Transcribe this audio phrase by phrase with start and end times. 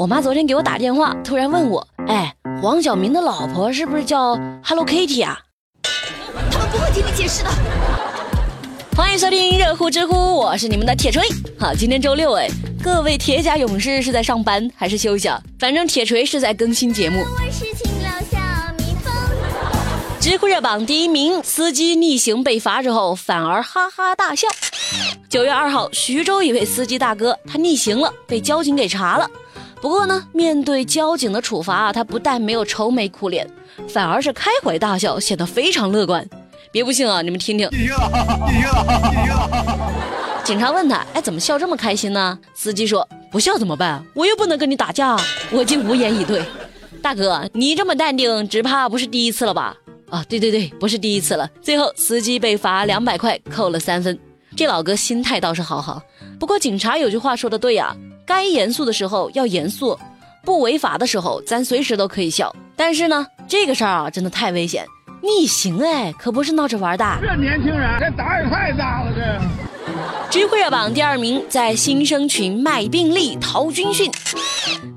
[0.00, 4.34] 我妈昨天给我打电话，突然问我：“哎，黄晓明的老婆是不是叫
[4.64, 5.38] Hello Kitty 啊？”
[6.50, 7.50] 他们不会听你解释的。
[8.96, 11.22] 欢迎收听热乎知乎，我是你们的铁锤。
[11.58, 12.48] 好，今天周六哎，
[12.82, 15.38] 各位铁甲勇士是在上班还是休息啊？
[15.58, 17.22] 反正铁锤是在更新节目。
[20.18, 24.48] 知乎热榜第一名，司机逆行被罚之后反而哈哈大笑。
[25.28, 29.28] 九月二号，徐州一位司机大哥他逆行了，被交警给查了。
[29.80, 33.48] 不过呢，面对交警的处罚，他不但没有愁眉苦脸，
[33.88, 36.28] 反而是开怀大笑，显得非常乐观。
[36.70, 37.68] 别不信啊，你们听听。
[40.44, 44.04] 警察问他：“哎，怎么笑这么开心呢？”司机说：“不笑怎么办？
[44.14, 45.16] 我又不能跟你打架。”
[45.50, 46.44] 我竟无言以对。
[47.02, 49.76] 大哥，你这么淡定，只怕不是第一次了吧？
[50.10, 51.48] 啊，对对对，不是第一次了。
[51.62, 54.18] 最后，司机被罚两百块，扣了三分。
[54.56, 56.02] 这老哥心态倒是好好。
[56.38, 57.96] 不过，警察有句话说的对呀。
[58.30, 59.98] 该严肃的时候要严肃，
[60.44, 62.54] 不违法的时候咱随时都可以笑。
[62.76, 64.86] 但是呢，这个事儿啊，真的太危险，
[65.20, 67.04] 逆行哎，可不是闹着玩的。
[67.20, 69.20] 这年轻人这胆也太大了，这。
[70.30, 74.08] 知乎热榜第二名，在新生群卖病历逃军训。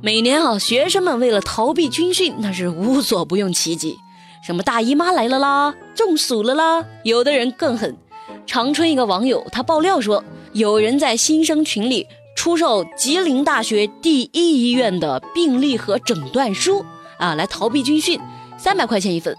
[0.03, 3.97] 每年啊，学生们为了逃避军训，那是无所不用其极，
[4.45, 7.97] 什么大姨妈来了啦，中暑了啦，有的人更狠。
[8.45, 12.05] 长春一个网友他爆料说，有人在新生群里。
[12.43, 16.83] 出售吉林大学第一医院的病历和诊断书
[17.17, 18.19] 啊，来逃避军训，
[18.57, 19.33] 三百块钱一份。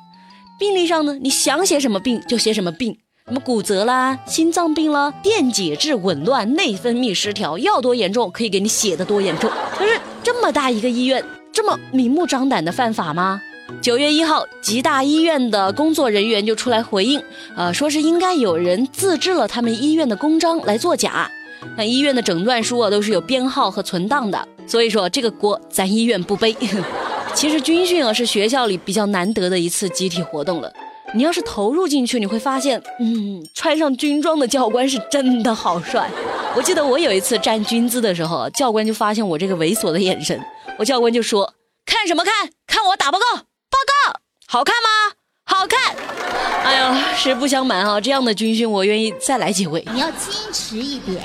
[0.59, 9.51] 病历上呢，你想写什么病就写什么病，什么骨折啦、心脏病啦、电解质紊乱、内分泌失调，要多严重可以给你写的多严重。
[9.77, 13.39] 可是这么大一个医院，这么明目张胆的犯法吗？
[13.83, 17.23] 九月一号，吉大医院的工作人员就出来回应，
[17.55, 21.31] 呃，说是应该有人自制了他们医院的公章来作假。
[21.77, 26.57] 那医院的诊断书啊，都是有编号和存档的，所以说这个锅咱医院不背。
[27.35, 30.73] 其实军训啊是学校里比较难得的一次集体活动了，
[31.15, 36.09] 你要是投入进去，你会发现，嗯，穿上军装的教官是真的好帅。
[36.55, 40.41] 我记得我有一次站军姿的时候，教官就发现我这个猥琐的眼神，
[40.79, 41.55] 我教官就说
[41.85, 42.51] ：“看什么看？
[42.69, 43.79] 看我打报告，报
[44.13, 45.15] 告好看吗？
[45.47, 45.95] 好看。”
[46.65, 49.85] 哎呀，实不相瞒啊，这样的军训我愿意再来几回。
[49.93, 51.23] 你要矜持一点。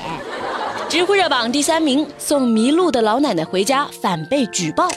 [0.88, 4.88] 知乎热榜第三名，送迷路的老奶奶回家反被举报。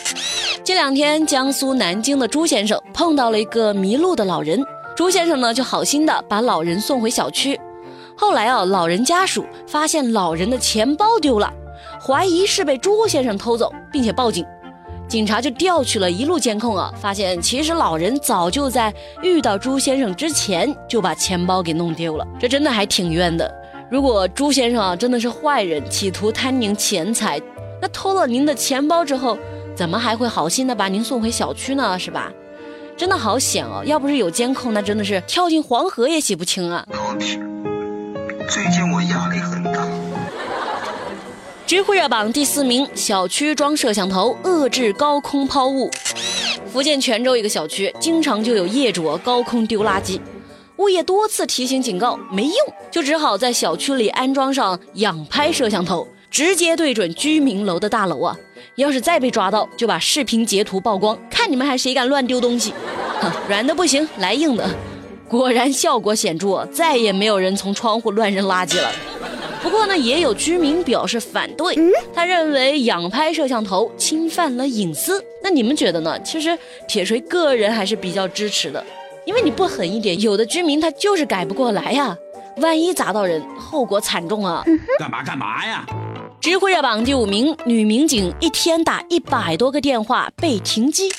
[0.64, 4.64] 这两天，江苏南京的朱先生碰到了一个迷路的老人，
[4.96, 7.60] 朱先生呢就好心的把老人送回小区。
[8.18, 11.54] 后来啊，老人家属发现老人的钱包丢了，
[12.02, 14.46] 怀疑是被朱先生偷走，并且报警。
[15.14, 18.92] 警察就调取了一路监控啊，发现其实老人早就在
[19.22, 23.48] 遇到朱先生之前就把钱包给弄丢了，这真的还挺冤的。
[23.92, 27.40] 如果朱先生啊真的是坏人，企图贪您钱财，
[27.80, 29.38] 那偷了您的钱包之后，
[29.76, 32.00] 怎么还会好心的把您送回小区呢？
[32.00, 32.32] 是吧？
[32.98, 33.84] 真的好险哦！
[33.86, 36.84] 要不是有监控，那真的是跳进黄河也洗不清啊。
[36.90, 37.40] 老铁，
[38.50, 39.88] 最近我压力很大。
[41.74, 45.90] 知乎热榜第四名，小区装摄像头遏制高空抛物。
[46.72, 50.20] 福建泉州一个小区，经常就有业主高空丢垃圾。
[50.76, 52.56] 物业多次提醒警告没用，
[52.92, 58.38] 就只好在小区里安装上仰拍摄像头，直接对准居民楼的大楼啊！
[58.76, 62.72] 要是再被抓到，就把视频截图曝光，看你们还谁敢乱丢东西！
[63.20, 64.70] 哼，软的不行，来硬的！
[65.28, 68.92] 果然效果显著，再也没有人从窗户乱扔垃圾了。
[69.64, 71.74] 不过呢，也有居民表示反对，
[72.14, 75.24] 他认为仰拍摄像头侵犯了隐私。
[75.42, 76.20] 那你们觉得呢？
[76.22, 78.84] 其实铁锤个人还是比较支持的。
[79.26, 82.16] 因为你不狠一点，有的居民他就是改不过来呀，
[82.58, 84.66] 万一砸到人，后果惨重啊！
[85.00, 85.86] 干嘛干嘛呀？
[86.42, 91.10] 知乎热榜第五名，女民警一天打一百多个电话被停机。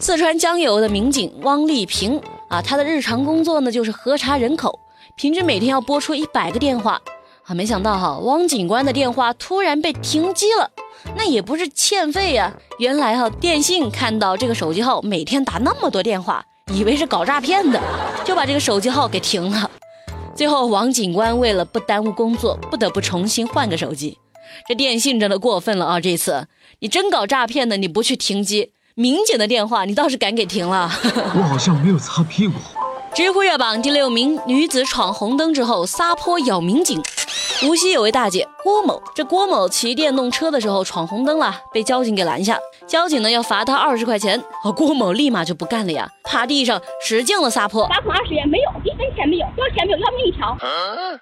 [0.00, 4.76] 四川江油的民警汪丽萍啊，她的日常工作呢就是核查人口，
[5.14, 7.00] 平均每天要拨出一百个电话
[7.46, 7.54] 啊。
[7.54, 10.70] 没想到哈，汪警官的电话突然被停机了，
[11.16, 16.44] 那也不是欠费呀，原来哈电信看到这个手机号每天打那么多电话。
[16.74, 17.80] 以为是搞诈骗的，
[18.24, 19.70] 就把这个手机号给停了。
[20.34, 24.18] 最后，王警官为了不耽误工作，不得不重新换个手机。
[24.66, 26.00] 这电信真的过分了啊！
[26.00, 26.48] 这次
[26.80, 30.90] 你真搞诈骗的，你不去停机，民警的电话你倒是敢给停了。
[31.36, 32.54] 我好像没有擦屁股。
[33.14, 37.00] 知乎热榜第六名，女子闯红灯之后撒泼咬民警。
[37.62, 42.58] 无锡有位大姐郭某，这郭某骑电动车的时候闯红灯了，被交警给拦下。
[42.86, 47.86] 交警呢要罚他二十块钱，啊，郭某立马就不干了呀，趴地上使劲的撒泼。
[47.88, 50.56] 罚款二十元没有，一分钱没有，要钱没有，要命一条。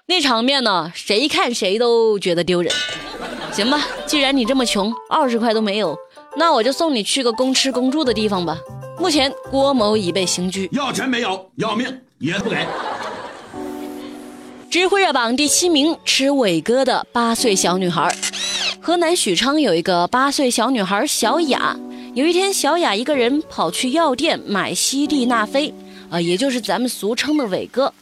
[0.07, 2.71] 那场面呢，谁看谁都觉得丢人。
[3.53, 5.97] 行吧，既然你这么穷，二十块都没有，
[6.35, 8.57] 那我就送你去个公吃公住的地方吧。
[8.99, 12.57] 目前郭某已被刑拘，要钱没有，要命也不给。
[14.75, 18.13] 知乎热榜第七名，吃伟哥的八岁小女孩。
[18.81, 21.73] 河南许昌有一个八岁小女孩小雅，
[22.13, 25.73] 有一天小雅一个人跑去药店买西地那非，
[26.09, 27.93] 啊，也就是咱们俗称的伟哥。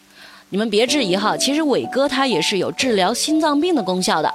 [0.50, 4.34] 你们别质疑哈，其实伟哥他也是有治疗心脏病的功效的。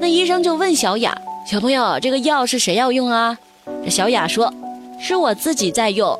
[0.00, 1.14] 那医生就问小雅
[1.46, 3.36] ：“小朋友，这个药是谁要用啊？”
[3.84, 4.50] 这小雅说
[4.98, 6.18] ：“是我自己在用。”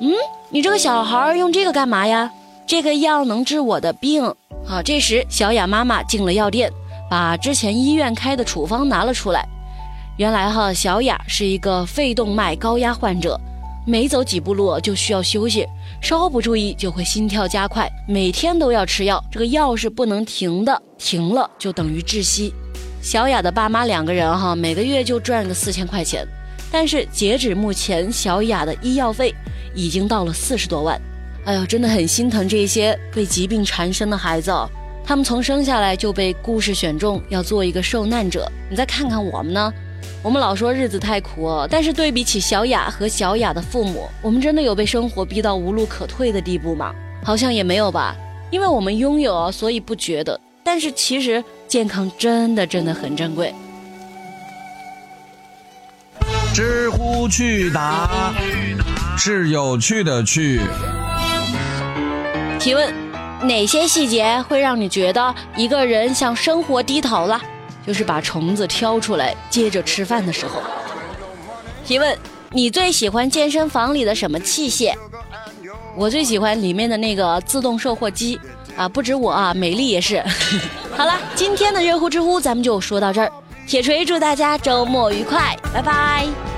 [0.00, 0.12] 嗯，
[0.50, 2.30] 你这个小孩用这个干嘛呀？
[2.70, 4.32] 这个药能治我的病。
[4.64, 6.72] 好，这时小雅妈妈进了药店，
[7.10, 9.44] 把之前医院开的处方拿了出来。
[10.18, 13.36] 原来哈，小雅是一个肺动脉高压患者，
[13.84, 15.66] 每走几步路就需要休息，
[16.00, 22.54] 稍不注意就会心跳加快，每天都要吃药，这个药是不能停的，停了就等于窒息。
[23.02, 26.24] 小雅的爸妈两个人哈，每个月就赚个四千块钱，
[26.70, 29.34] 但是截止目前，小雅的医药费
[29.74, 30.96] 已经到了四十多万。
[31.44, 34.52] 哎呦，真的很心疼这些被疾病缠身的孩子，
[35.04, 38.50] 他们从生下来就被故事选中要做一个受难者。
[38.68, 39.72] 你再看看我们呢？
[40.22, 46.94] 我们老说日子太苦，但是对比起小雅和小雅的父母，我们真的有被生活逼到无路可退的地步吗？
[47.24, 48.14] 好像也没有吧，
[48.50, 50.38] 因为我们拥有，所以不觉得。
[50.62, 53.54] 但是其实健康真的真的很珍贵。
[56.52, 58.34] 知乎趣答
[59.16, 60.60] 是有趣的趣。
[62.60, 62.92] 提问：
[63.42, 67.40] 哪些细节会让你觉得一个人向生活低头了？
[67.86, 70.60] 就是把虫子挑出来接着吃饭的时候。
[71.86, 72.16] 提问：
[72.50, 74.92] 你最喜欢健身房里的什么器械？
[75.96, 78.38] 我最喜欢里面的那个自动售货机
[78.76, 78.86] 啊！
[78.86, 80.22] 不止我啊，美丽也是。
[80.94, 83.32] 好了，今天的热乎知乎咱们就说到这儿。
[83.66, 86.49] 铁锤祝大家周末愉快，拜拜。